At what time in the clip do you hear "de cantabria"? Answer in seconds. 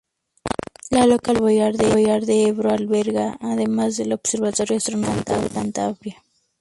5.37-6.23